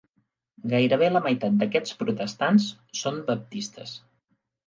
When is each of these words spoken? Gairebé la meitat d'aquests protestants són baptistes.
Gairebé 0.69 1.09
la 1.11 1.21
meitat 1.25 1.59
d'aquests 1.59 1.93
protestants 2.01 2.67
són 3.01 3.23
baptistes. 3.27 3.93